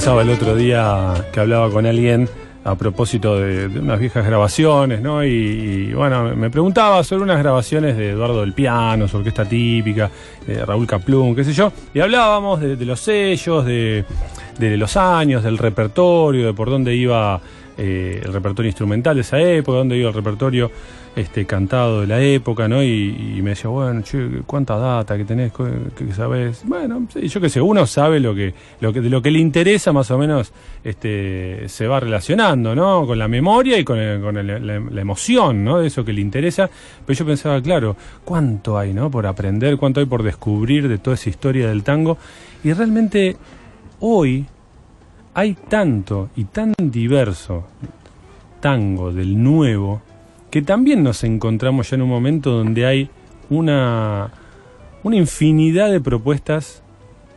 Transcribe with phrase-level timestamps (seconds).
[0.00, 2.26] Pensaba el otro día que hablaba con alguien
[2.64, 5.22] a propósito de, unas viejas grabaciones, ¿no?
[5.22, 10.10] Y, bueno, me preguntaba sobre unas grabaciones de Eduardo del Piano, su orquesta típica,
[10.46, 14.06] de Raúl Caplún, qué sé yo, y hablábamos de, los sellos, de,
[14.58, 17.38] de, los años, del repertorio, de por dónde iba
[17.82, 20.70] eh, el repertorio instrumental de esa época, dónde iba el repertorio
[21.16, 22.82] este, cantado de la época, ¿no?
[22.82, 26.62] Y, me decía, bueno, che, cuánta data que tenés, que, sabés.
[26.66, 30.10] Bueno, yo qué sé, uno sabe lo que, que, de lo que le interesa más
[30.10, 30.52] o menos
[30.84, 33.06] este, se va relacionando, ¿no?
[33.06, 35.78] Con la memoria y con, la, emoción, ¿no?
[35.78, 36.68] De eso que le interesa.
[37.06, 39.10] Pero yo pensaba, claro, cuánto hay, ¿no?
[39.10, 42.18] Por aprender, cuánto hay por descubrir de toda esa historia del tango.
[42.62, 43.38] Y realmente
[44.00, 44.44] hoy
[45.34, 47.64] hay tanto y tan diverso
[48.60, 50.02] tango del nuevo
[50.50, 53.10] que también nos encontramos ya en un momento donde hay
[53.48, 54.30] una,
[55.02, 56.82] una infinidad de propuestas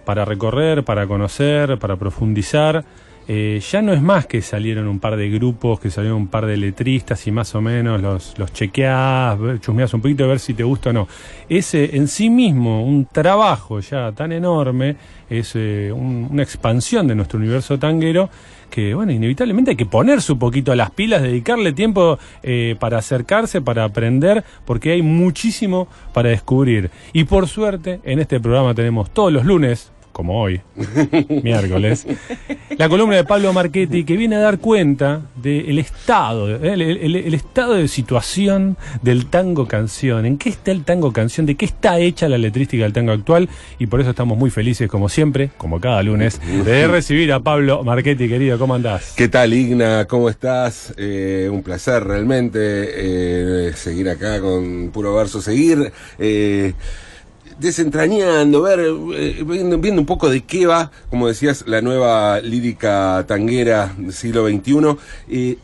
[0.06, 2.84] para recorrer, para conocer, para profundizar.
[3.28, 6.46] Eh, ya no es más que salieron un par de grupos, que salieron un par
[6.46, 10.54] de letristas y más o menos los, los chequeás, chusmeás un poquito a ver si
[10.54, 11.08] te gusta o no.
[11.48, 14.98] Ese en sí mismo un trabajo ya tan enorme,
[15.30, 18.30] es eh, una expansión de nuestro universo tanguero
[18.70, 22.98] que, bueno, inevitablemente hay que ponerse un poquito a las pilas, dedicarle tiempo eh, para
[22.98, 26.90] acercarse, para aprender, porque hay muchísimo para descubrir.
[27.14, 30.62] Y por suerte, en este programa tenemos todos los lunes, como hoy,
[31.44, 32.06] miércoles,
[32.78, 37.74] la columna de Pablo Marchetti que viene a dar cuenta del estado, eh, el, estado
[37.74, 42.30] de situación del tango canción, en qué está el tango canción, de qué está hecha
[42.30, 43.50] la letrística del tango actual
[43.80, 47.84] y por eso estamos muy felices como siempre, como cada lunes, de recibir a Pablo
[47.84, 49.14] Marchetti, querido, ¿cómo andás?
[49.18, 50.06] ¿Qué tal Igna?
[50.06, 50.94] ¿Cómo estás?
[50.96, 55.92] Eh, un placer realmente eh, seguir acá con Puro Verso, seguir
[57.60, 58.80] desentrañando, ver,
[59.16, 64.48] eh, viendo, un poco de qué va, como decías, la nueva lírica tanguera del siglo
[64.48, 64.98] XXI.
[65.30, 65.58] Eh,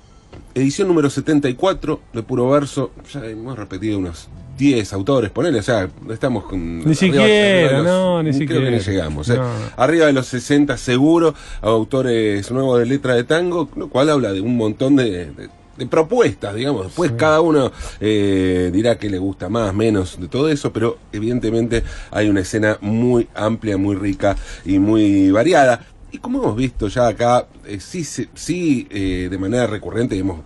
[0.53, 5.89] edición número 74 de Puro Verso, ya hemos repetido unos 10 autores, ponele, o sea,
[6.09, 6.79] estamos con...
[6.85, 8.55] Ni siquiera, no, ni siquiera.
[8.55, 9.29] Creo que ni llegamos.
[9.29, 9.39] Eh.
[9.77, 14.41] Arriba de los 60 seguro, autores nuevos de letra de tango, lo cual habla de
[14.41, 15.49] un montón de de
[15.87, 16.85] propuestas, digamos.
[16.85, 21.83] Después cada uno eh, dirá que le gusta más, menos de todo eso, pero evidentemente
[22.11, 24.35] hay una escena muy amplia, muy rica
[24.65, 25.85] y muy variada.
[26.11, 30.41] Y como hemos visto ya acá, eh, sí, sí eh, de manera recurrente hemos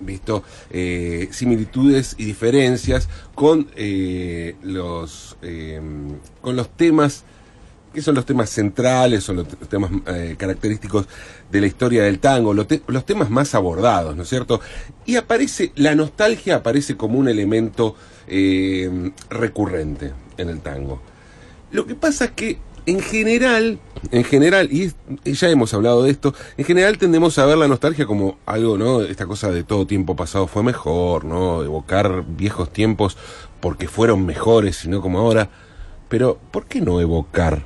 [0.00, 0.44] visto
[1.32, 3.68] similitudes y diferencias con
[4.62, 5.36] los
[6.40, 7.24] con los temas
[7.92, 11.06] que son los temas centrales o los temas eh, característicos
[11.50, 12.66] de la historia del tango, los,
[13.06, 14.60] temas más abordados, ¿no es cierto?
[15.06, 21.00] Y aparece, la nostalgia aparece como un elemento eh, recurrente en el tango.
[21.70, 23.78] Lo que pasa es que en general,
[24.12, 24.92] en general, y,
[25.24, 29.02] ya hemos hablado de esto, en general tendemos a ver la nostalgia como algo, ¿no?
[29.02, 31.62] Esta cosa de todo tiempo pasado fue mejor, ¿no?
[31.62, 33.18] Evocar viejos tiempos
[33.60, 35.50] porque fueron mejores, y no como ahora.
[36.08, 37.62] Pero, ¿por qué no evocar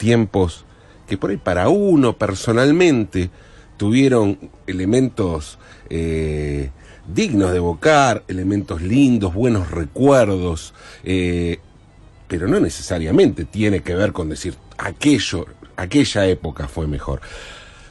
[0.00, 0.64] tiempos
[1.06, 3.30] que por ahí para uno personalmente
[3.76, 5.58] tuvieron elementos
[5.90, 6.70] eh,
[7.06, 10.72] dignos de evocar, elementos lindos, buenos recuerdos,
[11.04, 11.58] eh,
[12.26, 15.46] pero no necesariamente tiene que ver con decir aquello,
[15.76, 17.20] aquella época fue mejor.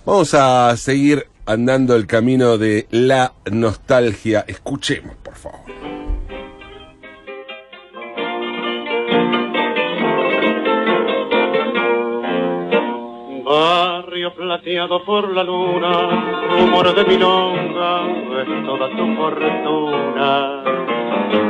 [0.06, 4.46] Vamos a seguir andando el camino de la nostalgia.
[4.47, 5.89] Escuchemos, por favor.
[13.49, 18.01] Barrio plateado por la luna, rumor de milonga,
[18.41, 20.63] es toda tu fortuna.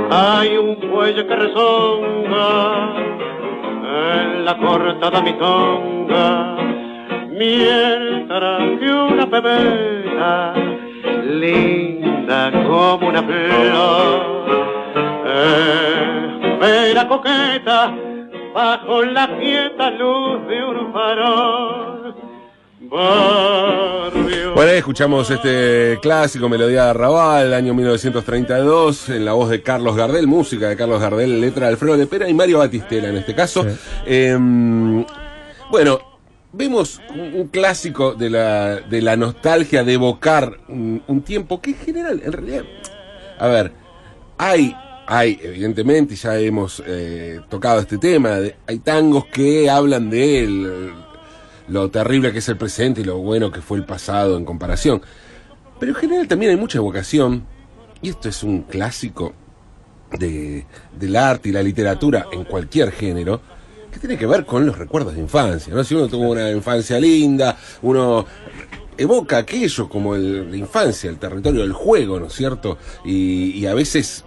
[0.10, 2.94] Hay un cuello que rezonga
[3.84, 6.56] en la cortada mitonga,
[7.32, 10.54] mientras que una pebeta
[11.26, 14.40] linda como una flor.
[16.62, 17.94] Espera coqueta
[18.54, 22.16] bajo la quieta luz de un farol.
[22.90, 24.54] barrio.
[24.54, 29.96] Bueno, ahí escuchamos este clásico, Melodía de Arrabal, año 1932, en la voz de Carlos
[29.96, 33.64] Gardel, música de Carlos Gardel, letra de Alfredo Lepera y Mario Batistela en este caso.
[33.64, 33.70] Sí.
[34.06, 34.38] Eh,
[35.70, 36.00] bueno,
[36.52, 41.72] vemos un, un clásico de la, de la nostalgia, de evocar un, un tiempo que
[41.72, 42.64] en general, en realidad,
[43.38, 43.72] a ver,
[44.38, 44.76] hay,
[45.12, 50.94] hay, evidentemente, ya hemos eh, tocado este tema, hay tangos que hablan de él,
[51.68, 55.02] lo terrible que es el presente y lo bueno que fue el pasado en comparación.
[55.80, 57.44] Pero en general también hay mucha evocación,
[58.04, 59.34] y esto es un clásico
[60.12, 60.66] de,
[61.00, 63.42] del arte y la literatura en cualquier género,
[63.92, 65.74] que tiene que ver con los recuerdos de infancia.
[65.74, 65.84] ¿no?
[65.84, 68.28] Si uno tuvo una infancia linda, uno
[68.96, 72.78] evoca aquello como el- la infancia, el territorio del juego, ¿no es cierto?
[73.04, 74.24] Y a veces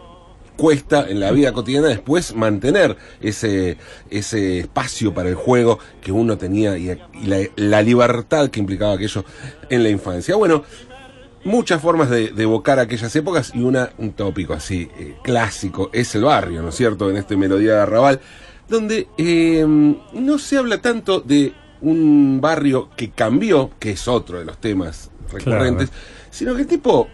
[0.56, 3.76] cuesta en la vida cotidiana después mantener ese,
[4.10, 8.94] ese espacio para el juego que uno tenía y, y la, la libertad que implicaba
[8.94, 9.24] aquello
[9.70, 10.36] en la infancia.
[10.36, 10.64] Bueno,
[11.44, 16.14] muchas formas de, de evocar aquellas épocas y una, un tópico así eh, clásico es
[16.14, 17.10] el barrio, ¿no es cierto?
[17.10, 18.20] En este Melodía de Arrabal,
[18.68, 24.44] donde eh, no se habla tanto de un barrio que cambió, que es otro de
[24.44, 25.90] los temas recurrentes,
[26.30, 27.08] sino que el tipo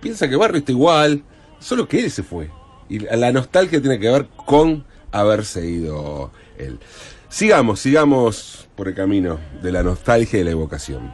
[0.00, 1.22] piensa que el barrio está igual,
[1.58, 2.48] solo que él se fue.
[2.92, 6.78] Y la nostalgia tiene que ver con haberse ido él.
[7.30, 11.10] Sigamos, sigamos por el camino de la nostalgia y la evocación.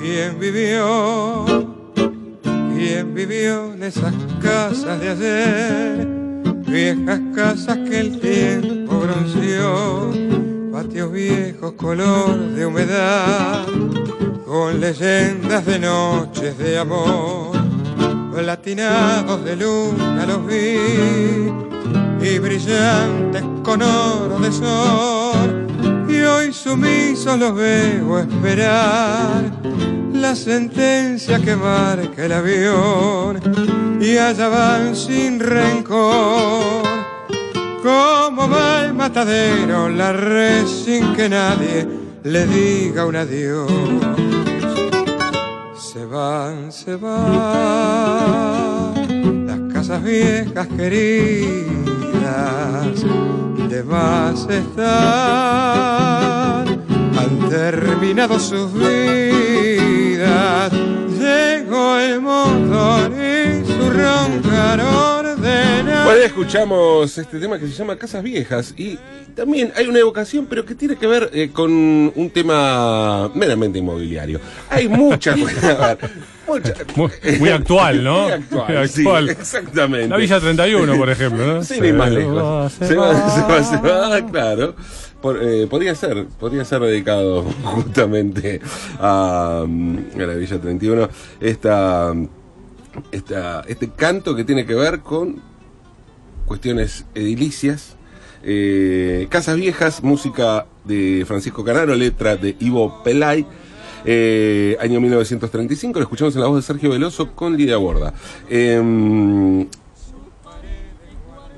[0.00, 1.44] ¿Quién vivió?
[2.74, 4.12] ¿Quién vivió en esas
[4.42, 6.08] casas de ayer?
[6.66, 10.10] Viejas casas que el tiempo bronceó,
[10.74, 13.64] patios viejos color de humedad,
[14.44, 17.52] con leyendas de noches de amor,
[18.34, 21.46] platinados de luna los vi
[22.20, 26.06] y brillantes con oro de sol.
[26.08, 29.52] Y hoy sumisos los veo esperar
[30.12, 33.40] la sentencia que marca el avión.
[34.00, 36.93] Y allá van sin rencor.
[37.84, 41.86] Como va el matadero, la red sin que nadie
[42.22, 43.70] le diga un adiós.
[45.76, 47.12] Se van, se van
[49.46, 51.66] las casas viejas queridas,
[53.68, 54.86] de más están,
[57.18, 60.72] han terminado sus vidas.
[61.18, 65.13] Llegó el motor y su roncar ordena.
[66.04, 68.98] Bueno, escuchamos este tema que se llama Casas Viejas y
[69.34, 74.40] también hay una evocación, pero que tiene que ver eh, con un tema meramente inmobiliario.
[74.70, 75.98] Hay muchas, a ver,
[76.46, 77.10] muchas- Muy,
[77.40, 78.22] muy actual, ¿no?
[78.24, 79.28] Muy actual, Muy sí, actual.
[79.30, 80.08] exactamente.
[80.08, 81.64] La Villa 31, por ejemplo, ¿no?
[81.64, 82.72] Sí, ni más lejos.
[82.72, 84.76] Se va, se va, se va, claro.
[85.22, 88.60] Por- eh, podría ser, podría ser dedicado justamente
[89.00, 91.08] a, mm, a la Villa 31
[91.40, 92.12] esta,
[93.12, 95.40] este canto que tiene que ver con
[96.46, 97.96] cuestiones edilicias.
[98.42, 103.46] eh, Casas Viejas, música de Francisco Canaro, letra de Ivo Pelay.
[104.06, 108.12] eh, año 1935, lo escuchamos en la voz de Sergio Veloso con Lidia Borda.
[108.50, 109.66] Em,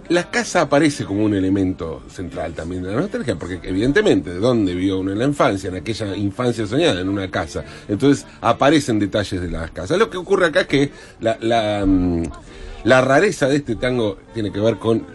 [0.08, 4.74] la casa aparece como un elemento central también de la nostalgia, porque evidentemente, ¿de dónde
[4.74, 5.68] vio uno en la infancia?
[5.68, 7.64] En aquella infancia soñada, en una casa.
[7.88, 9.98] Entonces aparecen detalles de las casas.
[9.98, 12.22] Lo que ocurre acá es que la, mm,
[12.84, 15.06] rareza de este tango tiene que ver con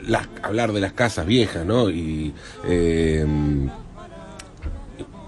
[0.43, 1.89] hablar de las casas viejas, ¿no?
[1.89, 2.33] Y.
[2.67, 3.25] eh,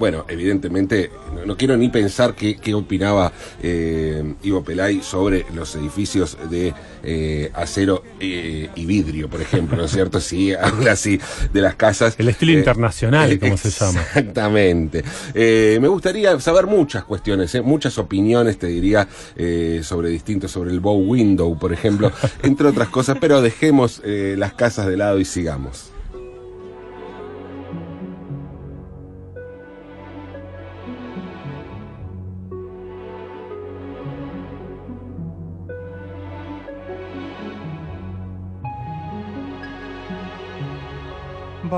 [0.04, 3.32] bueno, evidentemente, no, no quiero ni pensar qué, qué opinaba
[3.62, 9.86] eh, Ivo Pelay sobre los edificios de eh, acero eh, y vidrio, por ejemplo, ¿no
[9.86, 10.20] es cierto?
[10.20, 11.22] Sí, habla así
[11.54, 12.16] de las casas.
[12.18, 14.02] El estilo internacional, como se llama.
[14.02, 15.06] Exactamente.
[15.34, 19.08] Eh, me gustaría saber muchas cuestiones, eh, muchas opiniones, te diría,
[19.38, 22.12] eh, sobre distintos, sobre el bow window, por ejemplo,
[22.44, 25.93] entre otras cosas, pero dejemos eh, las casas de lado y sigamos.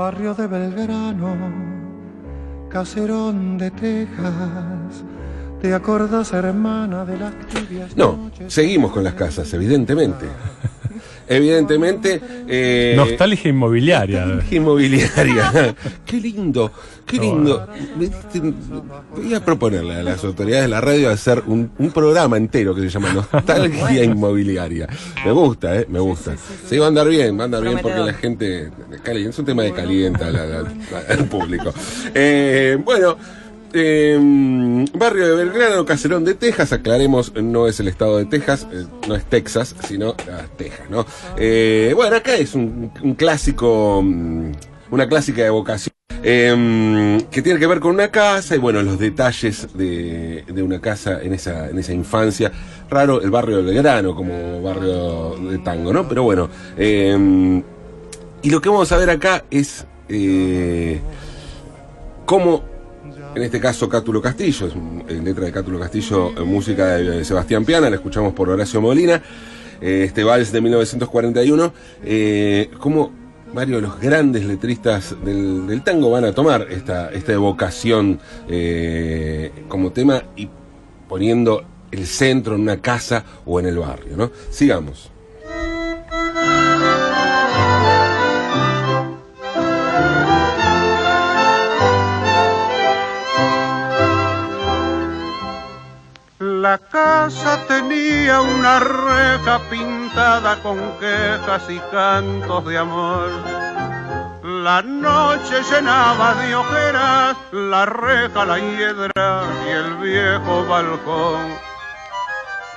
[0.06, 1.36] Barrio de Belgrano,
[2.70, 5.02] caserón de Texas.
[5.60, 10.26] ¿Te acordás, hermana, de las tibias No, seguimos con las casas, evidentemente.
[11.28, 12.20] evidentemente.
[12.48, 14.24] eh, Nostalgia inmobiliaria.
[14.26, 15.74] Nostalgia inmobiliaria.
[16.06, 16.72] qué lindo,
[17.06, 17.66] qué lindo.
[19.14, 22.82] Voy a proponerle a las autoridades de la radio hacer un, un programa entero que
[22.82, 24.88] se llama Nostalgia Inmobiliaria.
[25.24, 25.86] Me gusta, ¿eh?
[25.88, 26.34] Me gusta.
[26.68, 28.70] Sí, va a andar bien, va a andar bien porque la gente.
[29.04, 31.72] Es un tema de calienta la- la- la- al público.
[32.14, 33.16] Eh, bueno.
[33.76, 38.86] Eh, barrio de Belgrano, Caserón de Texas, aclaremos, no es el estado de Texas, eh,
[39.08, 41.06] no es Texas, sino ah, Texas, ¿no?
[41.36, 44.52] Eh, bueno, acá es un, clásico, mm,
[44.90, 45.94] una clásica evocación.
[46.22, 51.20] eh, que tiene que ver con una casa y bueno, los detalles de, una casa
[51.22, 52.50] en esa, en esa infancia.
[52.88, 56.08] Raro el barrio de Belgrano como barrio de tango, ¿no?
[56.08, 57.62] Pero bueno, eh,
[58.42, 61.00] y lo que vamos a ver acá es eh,
[62.24, 62.62] cómo,
[63.36, 64.68] en este caso, Cátulo Castillo,
[65.08, 69.22] eh, letra de Cátulo Castillo, música de, Sebastián Piana, la escuchamos por Horacio Molina,
[69.82, 73.12] eh, este vals de 1941, eh, cómo
[73.52, 79.52] varios de los grandes letristas del, del tango van a tomar esta, esta evocación eh,
[79.68, 80.48] como tema y
[81.06, 84.30] poniendo el centro en una casa o en el barrio, ¿no?
[84.50, 85.10] Sigamos.
[96.66, 103.30] La casa tenía una reja pintada con quejas y cantos de amor.
[104.42, 111.54] La noche llenaba de ojeras la reja, la hiedra y el viejo balcón.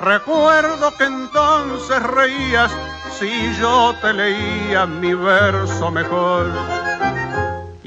[0.02, 2.72] Recuerdo que entonces reías
[3.18, 6.46] si yo te leía mi verso mejor.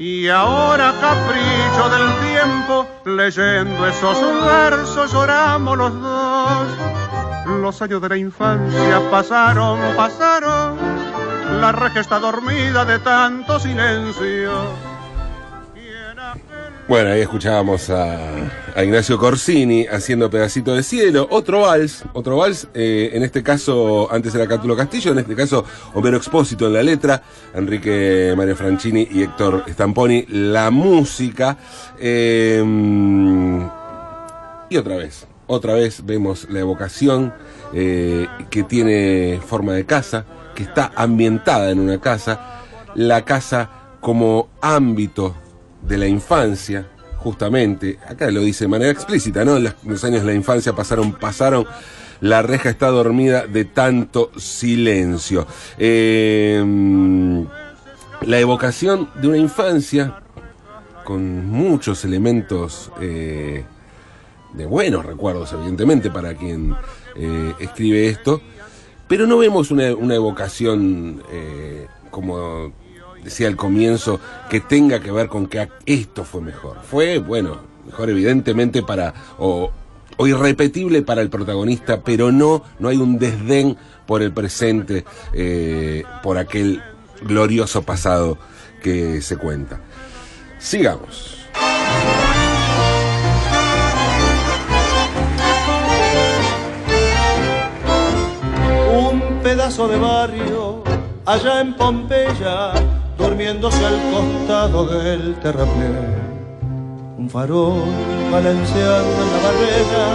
[0.04, 6.66] Y ahora capricho del tiempo, leyendo esos versos lloramos los dos.
[7.60, 10.76] Los años de la infancia pasaron, pasaron,
[11.60, 14.91] la reja está dormida de tanto silencio.
[16.92, 18.20] Bueno, ahí escuchábamos a,
[18.76, 24.34] Ignacio Corsini haciendo Pedacito de Cielo, otro vals, otro vals, eh, en este caso, antes
[24.34, 27.22] era Cátulo Castillo, en este caso Homero Expósito en la letra,
[27.54, 31.56] Enrique Mario Franchini y Héctor Stamponi, la música,
[31.98, 32.62] eh,
[34.68, 37.32] y otra vez, otra vez vemos la evocación
[37.72, 42.60] eh, que tiene forma de casa, que está ambientada en una casa,
[42.94, 43.70] la casa
[44.02, 45.41] como ámbito
[45.82, 46.86] de la infancia,
[47.16, 49.58] justamente, acá lo dice de manera explícita, ¿no?
[49.58, 51.66] Los, años de la infancia pasaron, pasaron,
[52.20, 55.46] la reja está dormida de tanto silencio.
[55.78, 56.64] Eh,
[58.22, 60.22] la evocación de una infancia
[61.04, 63.64] con muchos elementos eh,
[64.54, 66.74] de buenos recuerdos, evidentemente, para quien
[67.16, 68.40] eh, escribe esto,
[69.08, 72.72] pero no vemos una, una evocación, eh, como
[73.22, 76.78] decía al comienzo, que tenga que ver con que esto fue mejor.
[76.82, 79.70] Fue, bueno, mejor evidentemente para, o,
[80.18, 83.76] irrepetible para el protagonista, pero no, no hay un desdén
[84.06, 86.82] por el presente, eh, por aquel
[87.22, 88.38] glorioso pasado
[88.82, 89.80] que se cuenta.
[90.58, 91.38] Sigamos.
[98.94, 100.82] un pedazo de barrio
[101.24, 102.72] allá en Pompeya,
[103.22, 106.22] durmiéndose al costado del terraplén.
[107.16, 107.84] Un farol
[108.30, 110.06] balanceando en la barrera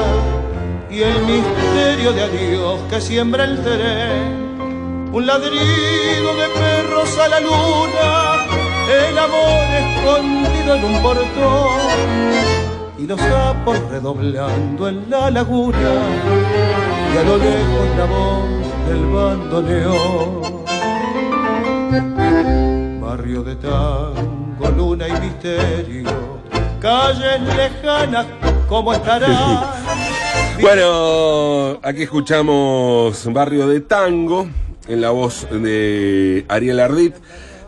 [0.90, 4.48] y el misterio de adiós que siembra el tren.
[5.14, 8.46] Un ladrido de perros a la luna,
[9.02, 11.80] el amor escondido en un portón
[12.98, 15.94] y los sapos redoblando en la laguna
[17.14, 18.44] y a lo lejos la voz
[18.88, 20.58] del bandoneón.
[23.08, 26.42] Barrio de tango, luna y misterio,
[26.82, 28.26] calles lejanas,
[28.68, 29.32] ¿cómo estarán?
[30.60, 34.50] Bueno, aquí escuchamos Barrio de Tango
[34.90, 37.16] en la voz de Ariel Ardit.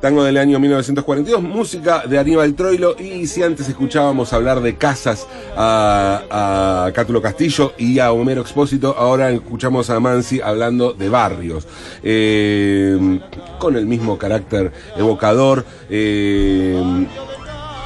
[0.01, 5.27] Tango del año 1942, música de Aníbal Troilo y si antes escuchábamos hablar de casas
[5.57, 11.67] a, Cátulo Castillo y a Homero Expósito, ahora escuchamos a Mansi hablando de barrios,
[12.01, 13.19] eh,
[13.59, 16.81] con el mismo carácter evocador, eh,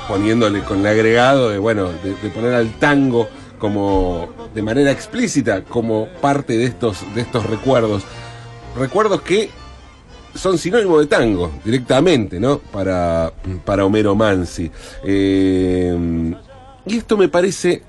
[0.07, 3.27] poniéndole con el agregado de, bueno, de, de poner al tango
[3.57, 8.03] como de manera explícita como parte de estos, de estos recuerdos.
[8.77, 9.49] Recuerdos que
[10.35, 12.59] son sinónimo de tango, directamente, ¿no?
[12.59, 13.31] Para,
[13.65, 14.71] para Homero Mansi.
[15.03, 16.33] Eh,
[16.85, 17.83] y esto me parece,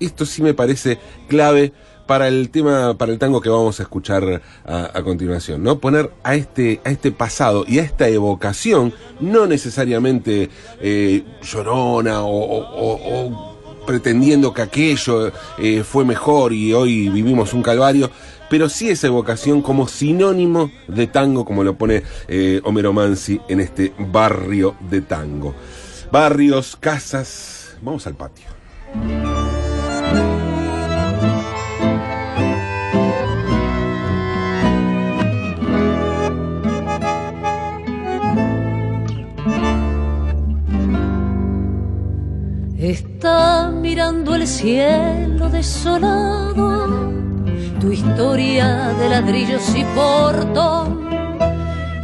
[0.00, 1.72] esto sí me parece clave
[2.06, 5.78] para el tema, para el tango que vamos a escuchar a, continuación, ¿no?
[5.78, 10.48] Poner a este, a este pasado y a esta evocación, no necesariamente
[10.80, 13.57] eh, llorona o
[13.88, 18.10] pretendiendo que aquello eh, fue mejor y hoy vivimos un calvario,
[18.50, 23.60] pero sí esa evocación como sinónimo de tango, como lo pone eh, Homero Mansi en
[23.60, 25.54] este barrio de tango.
[26.12, 28.47] Barrios, casas, vamos al patio.
[43.88, 47.10] Mirando el cielo desolado,
[47.80, 51.08] tu historia de ladrillos y portón.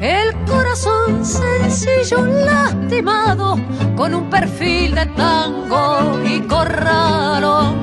[0.01, 3.59] El corazón sencillo lastimado,
[3.97, 7.75] con un perfil de tango y corralón.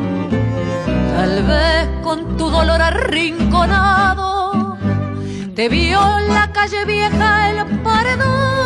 [1.15, 4.77] Tal vez con tu dolor arrinconado,
[5.53, 8.60] te vio en la calle vieja el paredón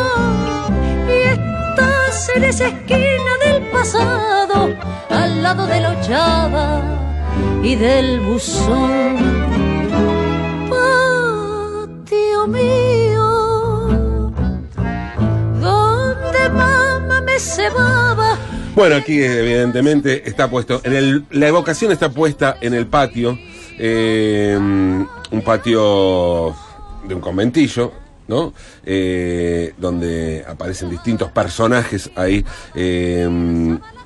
[2.34, 4.74] en esa esquina del pasado,
[5.10, 6.82] al lado de la ochava
[7.62, 9.16] y del buzón.
[10.70, 14.32] Patio mío,
[15.60, 18.38] donde mamá me cebaba.
[18.74, 23.38] Bueno, aquí evidentemente está puesto, en el, la evocación está puesta en el patio,
[23.78, 26.56] eh, un patio
[27.06, 27.92] de un conventillo,
[28.84, 33.28] Eh, donde aparecen distintos personajes ahí eh,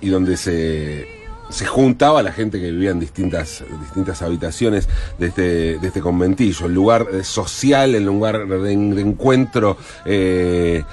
[0.01, 1.07] y donde se,
[1.49, 6.67] se juntaba la gente que vivía en distintas, distintas habitaciones de este, de este conventillo,
[6.67, 10.85] el lugar social, el lugar de, encuentro eh,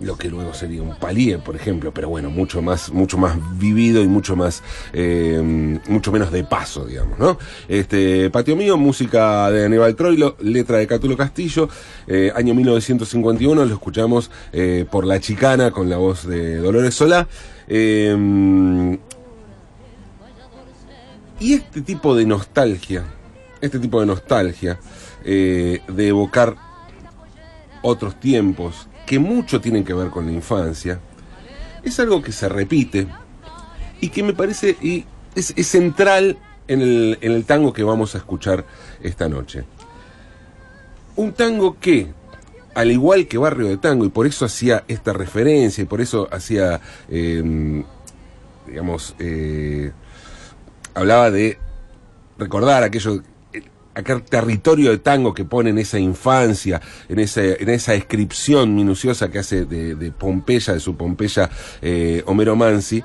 [0.00, 4.02] lo que luego sería un palier, por ejemplo, pero bueno, mucho más, mucho más vivido
[4.02, 7.38] y mucho más, eh, mucho menos de paso, digamos, ¿no?
[7.68, 11.68] Este, Patio Mío, música de Aníbal Troilo, letra de Cátulo Castillo,
[12.06, 17.28] eh, año 1951, lo escuchamos eh, por La Chicana con la voz de Dolores Solá.
[21.40, 23.04] Y este tipo de nostalgia,
[23.60, 24.78] este tipo de nostalgia,
[25.24, 26.56] de evocar
[27.82, 31.00] otros tiempos que mucho tienen que ver con la infancia,
[31.82, 33.06] es algo que se repite
[34.00, 34.76] y que me parece
[35.34, 38.64] es, central en el, en el tango que vamos a escuchar
[39.02, 39.64] esta noche.
[41.16, 42.08] Un tango que,
[42.74, 46.28] al igual que Barrio de Tango, y por eso hacía esta referencia, y por eso
[46.32, 47.84] hacía, eh,
[48.66, 49.92] digamos, eh,
[50.94, 51.58] hablaba de
[52.38, 53.22] recordar aquello
[53.94, 59.30] aquel territorio de tango que pone en esa infancia, en, ese, en esa descripción minuciosa
[59.30, 63.02] que hace de, Pompeya, de su Pompeya eh, Homero Mansi,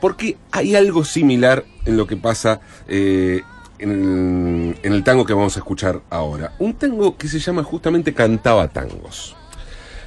[0.00, 3.42] porque hay algo similar en lo que pasa eh,
[3.78, 6.52] en, el, en el tango que vamos a escuchar ahora.
[6.58, 9.36] Un tango que se llama justamente Cantaba Tangos.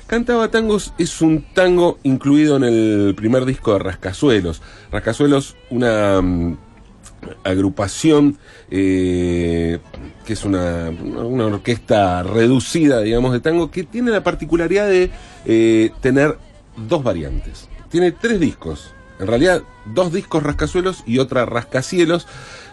[0.07, 4.61] Cantaba Tangos es un tango incluido en el primer disco de Rascazuelos.
[4.91, 6.57] Rascazuelos, una mm,
[7.43, 8.37] agrupación
[8.69, 9.79] eh,
[10.25, 15.11] que es una, una orquesta reducida, digamos, de tango, que tiene la particularidad de
[15.45, 16.37] eh, tener
[16.87, 17.67] dos variantes.
[17.89, 18.93] Tiene tres discos.
[19.19, 22.27] En realidad, dos discos rascazuelos y otra rascacielos.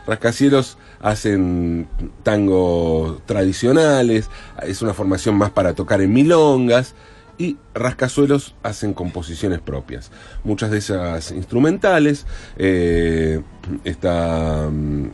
[0.07, 1.89] Rascacielos hacen
[2.23, 4.31] tangos tradicionales,
[4.63, 6.95] es una formación más para tocar en milongas
[7.39, 10.11] y Rascazuelos hacen composiciones propias.
[10.45, 12.27] Muchas de esas instrumentales.
[12.57, 13.41] eh,
[13.85, 15.07] está mm,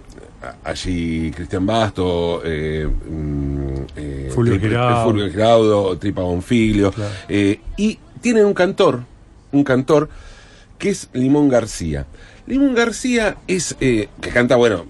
[0.65, 4.59] allí Cristian Basto, eh, mm, eh, Fulvio
[5.31, 5.99] Giraudo.
[5.99, 6.93] Tripa Bonfiglio.
[6.93, 7.13] Claro.
[7.77, 9.01] y tienen un cantor,
[9.51, 10.09] un cantor
[10.79, 12.07] que es Limón García.
[12.47, 14.87] Limón García es, que canta, bueno,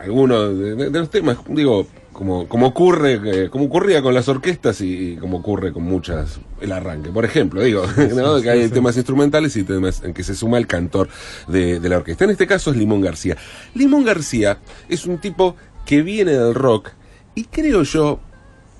[0.00, 1.86] algunos de, de- de los temas, digo,
[2.20, 6.38] como, como ocurre, eh, como ocurría con las orquestas y, y como ocurre con muchas,
[6.60, 7.08] el arranque.
[7.08, 7.82] Por ejemplo, digo,
[8.14, 8.42] ¿no?
[8.42, 11.08] que hay temas instrumentales y temas en que se suma el cantor
[11.48, 12.24] de, de la orquesta.
[12.24, 13.38] En este caso es Limón García.
[13.72, 14.58] Limón García
[14.90, 15.56] es un tipo
[15.86, 16.90] que viene del rock
[17.34, 18.20] y creo yo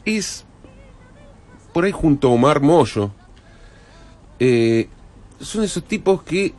[0.05, 0.44] es
[1.72, 3.11] por ahí junto a Omar Mollo.
[4.38, 4.87] eh,
[5.40, 6.53] son esos tipos que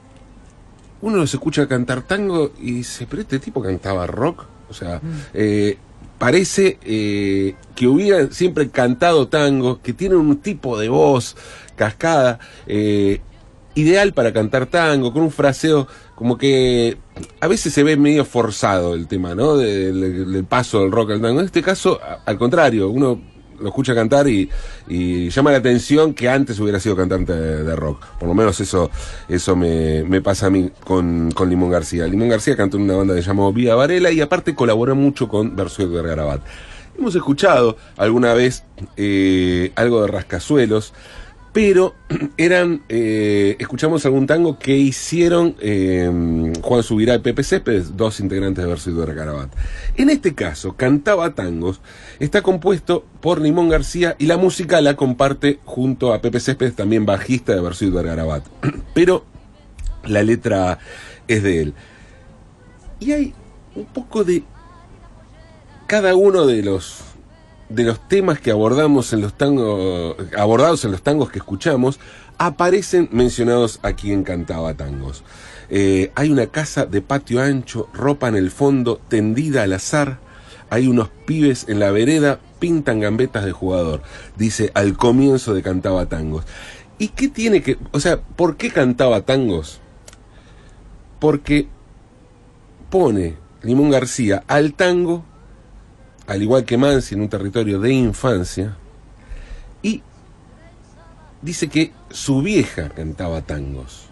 [1.02, 4.46] uno los escucha cantar tango y dice, pero este tipo cantaba rock.
[4.68, 5.00] O sea,
[5.36, 5.78] eh,
[6.22, 11.36] parece eh, que hubieran siempre cantado tango, que tienen un tipo de voz
[11.76, 13.22] cascada, eh,
[13.74, 17.00] ideal para cantar tango, con un fraseo como que
[17.40, 19.58] a veces se ve medio forzado el tema, ¿no?
[19.58, 21.40] Del, paso del rock al tango.
[21.40, 23.20] En este caso, al contrario, uno
[23.62, 24.50] lo escucha cantar y,
[25.30, 28.06] llama la atención que antes hubiera sido cantante de, rock.
[28.20, 28.90] Por lo menos eso,
[29.30, 32.08] eso me, pasa a mí con, con Limón García.
[32.08, 35.28] Limón García cantó en una banda que se llamó Vía Varela y aparte colaboró mucho
[35.28, 36.42] con Verso de Garabat.
[36.98, 38.64] Hemos escuchado alguna vez
[38.98, 40.94] eh, algo de Rascazuelos,
[41.54, 41.96] pero
[42.38, 48.64] eran, eh, escuchamos algún tango que hicieron eh, Juan Subirá y Pepe Céspedes, dos integrantes
[48.64, 49.50] de Verso de Garabat.
[49.96, 51.82] En este caso, Cantaba Tangos,
[52.20, 57.06] está compuesto por Limón García y la música la comparte junto a Pepe Céspedes, también
[57.06, 58.44] bajista de Verso de Garabat.
[58.94, 59.26] Pero
[60.06, 60.80] la letra
[61.28, 61.74] es de él.
[63.00, 63.34] Y hay
[63.76, 64.44] un poco de
[65.88, 67.11] cada uno de los
[67.74, 72.00] de los temas que abordamos en los tangos abordados en los tangos que escuchamos
[72.38, 75.24] aparecen mencionados aquí en Cantaba Tangos.
[75.70, 80.20] Eh, hay una casa de patio ancho, ropa en el fondo, tendida al azar.
[80.72, 84.02] Hay unos pibes en la vereda, pintan gambetas de jugador.
[84.38, 86.46] Dice al comienzo de Cantaba Tangos.
[86.98, 87.78] ¿Y qué tiene que.?
[87.92, 89.80] O sea, ¿por qué cantaba tangos?
[91.20, 91.68] Porque
[92.90, 95.24] pone Limón García al tango
[96.28, 98.78] al igual que Mansi, en un territorio de infancia,
[99.82, 100.02] y
[101.42, 104.08] dice que su vieja cantaba tangos,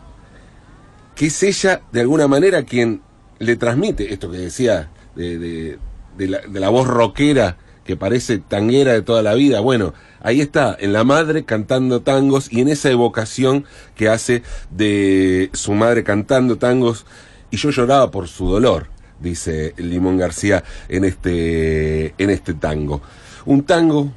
[1.15, 3.01] que es ella, de alguna manera, quien
[3.39, 5.77] le transmite esto que decía de,
[6.17, 9.61] de, la, la voz rockera que parece tanguera de toda la vida.
[9.61, 15.49] Bueno, ahí está, en la madre cantando tangos y en esa evocación que hace de
[15.53, 17.05] su madre cantando tangos
[17.49, 18.87] y yo lloraba por su dolor
[19.19, 23.01] dice Limón García en este, en este tango.
[23.45, 24.11] Un tango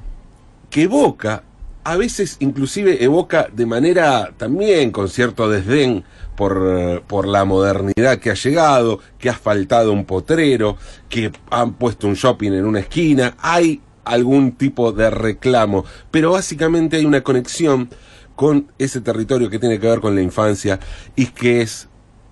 [0.70, 1.44] que evoca,
[1.84, 6.04] a veces inclusive evoca de manera también con cierto desdén
[6.36, 10.76] por, por la modernidad que ha llegado, que ha faltado un potrero,
[11.08, 16.96] que han puesto un shopping en una esquina, hay algún tipo de reclamo, pero básicamente
[16.96, 17.88] hay una conexión
[18.34, 20.80] con ese territorio que tiene que ver con la infancia
[21.14, 21.88] y que es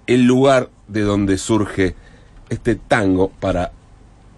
[0.06, 1.94] el lugar de donde surge
[2.51, 3.73] este tango para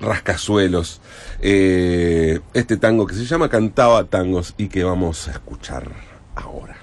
[0.00, 1.00] rascazuelos,
[1.40, 5.90] eh, este tango que se llama Cantaba Tangos y que vamos a escuchar
[6.34, 6.76] ahora.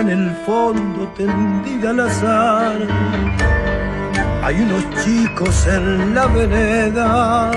[0.00, 2.76] En el fondo tendida al azar.
[4.42, 7.50] Hay unos chicos en la vereda,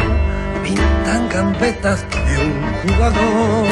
[0.64, 3.68] pintan gambetas de un jugador.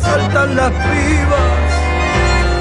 [0.00, 1.68] Saltan las pibas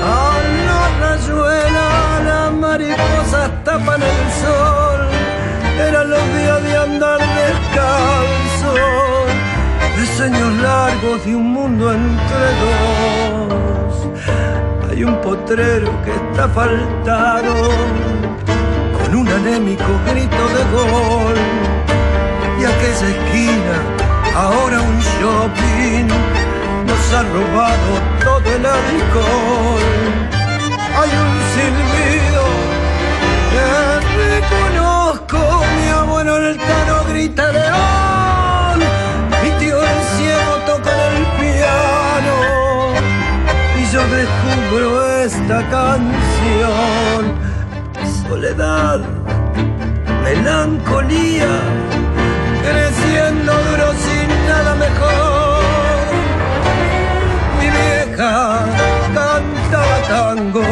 [0.03, 1.89] a la rayuela,
[2.25, 5.01] las mariposas tapan el sol.
[5.87, 8.75] Eran los días de andar descalzo
[9.99, 13.80] diseños largos de un mundo entre dos.
[15.01, 17.71] Hay un potrero que está faltado
[18.99, 21.37] con un anémico grito de gol.
[22.59, 23.77] Y aquella esquina,
[24.35, 26.07] ahora un shopping,
[26.85, 27.91] nos ha robado
[28.23, 29.81] todo el alcohol.
[30.99, 32.43] Hay un silbido
[33.51, 33.65] que
[34.21, 36.59] reconozco, mi abuelo el
[37.09, 38.10] grita león.
[45.25, 47.21] Esta canción.
[48.27, 49.01] Soledad,
[50.23, 51.51] melancolía,
[52.63, 56.05] creciendo duro sin nada mejor.
[57.59, 58.65] Mi vieja
[59.13, 60.63] cantaba tango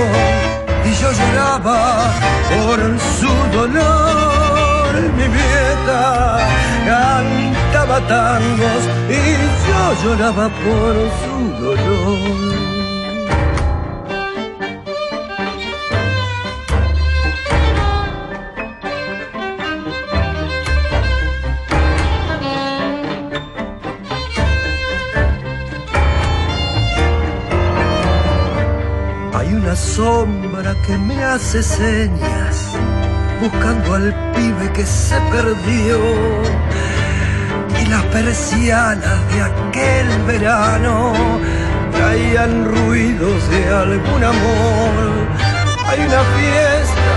[0.84, 2.12] y yo lloraba
[2.50, 2.80] por
[3.20, 4.94] su dolor.
[5.18, 6.40] Mi vieja
[6.88, 9.22] cantaba tangos y
[9.68, 12.79] yo lloraba por su dolor.
[29.80, 32.56] Sombra que me hace señas,
[33.42, 35.98] buscando al pibe que se perdió.
[37.82, 41.14] Y las persianas de aquel verano
[41.94, 44.96] traían ruidos de algún amor.
[45.88, 47.14] hay una fiesta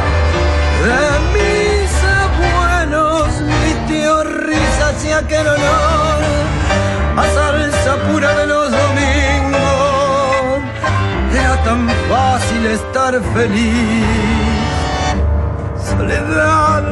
[0.87, 1.01] de
[1.35, 1.91] mis
[2.25, 3.29] abuelos,
[3.61, 5.92] mi tío risas y aquel honor
[13.13, 14.05] estar feliz.
[15.77, 16.85] Soledad,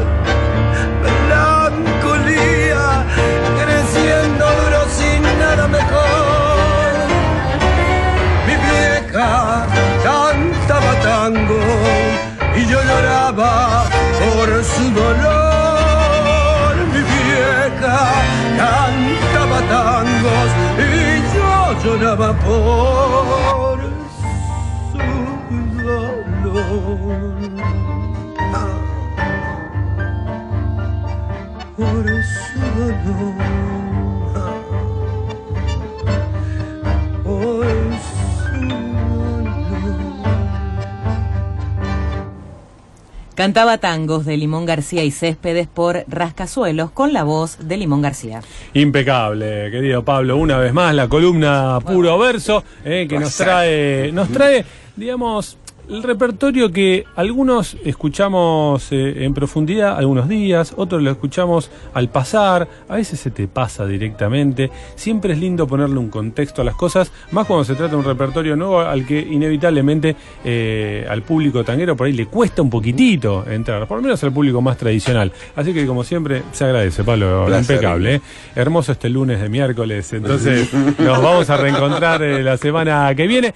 [43.41, 48.43] Cantaba tangos de Limón García y Céspedes por Rascazuelos con la voz de Limón García.
[48.75, 54.29] Impecable, querido Pablo, una vez más la columna puro verso eh, que nos trae, nos
[54.29, 54.63] trae,
[54.95, 55.57] digamos,
[55.91, 62.69] el repertorio que algunos escuchamos eh, en profundidad algunos días, otros lo escuchamos al pasar,
[62.89, 64.71] a veces se te pasa directamente.
[64.95, 68.05] Siempre es lindo ponerle un contexto a las cosas, más cuando se trata de un
[68.05, 73.45] repertorio nuevo al que inevitablemente eh, al público tanguero por ahí le cuesta un poquitito
[73.49, 75.33] entrar, por lo menos al público más tradicional.
[75.57, 77.77] Así que como siempre se agradece, Pablo, Placer.
[77.77, 78.15] impecable.
[78.17, 78.21] ¿eh?
[78.55, 83.55] Hermoso este lunes de miércoles, entonces nos vamos a reencontrar eh, la semana que viene.